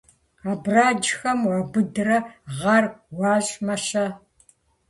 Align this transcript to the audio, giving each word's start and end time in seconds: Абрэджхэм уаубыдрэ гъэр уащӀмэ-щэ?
Абрэджхэм 0.51 1.39
уаубыдрэ 1.47 2.17
гъэр 2.57 2.83
уащӀмэ-щэ? 3.17 4.05